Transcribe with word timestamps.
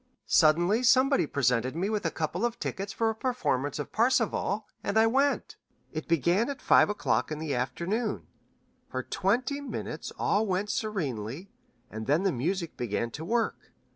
Suddenly 0.25 0.81
somebody 0.81 1.27
presented 1.27 1.75
me 1.75 1.87
with 1.87 2.07
a 2.07 2.09
couple 2.09 2.43
of 2.43 2.57
tickets 2.57 2.91
for 2.91 3.11
a 3.11 3.15
performance 3.15 3.77
of 3.77 3.91
'Parsifal,' 3.91 4.65
and 4.83 4.97
I 4.97 5.05
went. 5.05 5.57
It 5.91 6.07
began 6.07 6.49
at 6.49 6.59
five 6.59 6.89
o'clock 6.89 7.31
in 7.31 7.37
the 7.37 7.53
afternoon. 7.53 8.25
For 8.89 9.03
twenty 9.03 9.61
minutes 9.61 10.11
all 10.17 10.47
went 10.47 10.71
serenely, 10.71 11.51
and 11.91 12.07
then 12.07 12.23
the 12.23 12.31
music 12.31 12.75
began 12.75 13.11
to 13.11 13.23
work. 13.23 13.73